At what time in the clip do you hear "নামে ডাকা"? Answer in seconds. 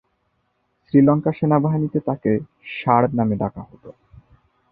3.17-3.61